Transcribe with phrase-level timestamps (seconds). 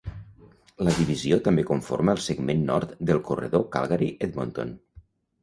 [0.87, 4.75] La divisió també conforma el segment nord del corredor Calgary-Edmonton.